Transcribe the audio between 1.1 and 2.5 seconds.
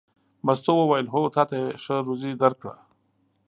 هو تا ته یې ښه روزي